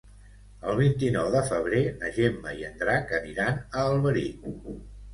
El 0.71 0.79
vint-i-nou 0.79 1.29
de 1.35 1.43
febrer 1.51 1.83
na 2.01 2.11
Gemma 2.17 2.57
i 2.65 2.69
en 2.73 2.83
Drac 2.83 3.17
aniran 3.23 3.63
a 3.71 3.89
Alberic. 3.95 4.53